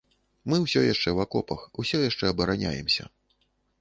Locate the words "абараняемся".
2.35-3.03